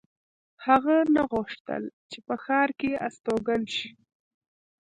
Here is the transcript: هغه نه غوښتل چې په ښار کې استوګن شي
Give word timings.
هغه 0.65 0.97
نه 1.15 1.21
غوښتل 1.31 1.83
چې 2.09 2.19
په 2.27 2.35
ښار 2.43 2.69
کې 2.79 2.91
استوګن 3.05 3.61
شي 3.75 3.89